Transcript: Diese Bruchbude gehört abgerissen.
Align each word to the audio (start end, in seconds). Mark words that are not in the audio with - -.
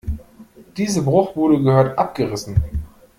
Diese 0.77 1.03
Bruchbude 1.03 1.61
gehört 1.61 1.95
abgerissen. 1.95 2.55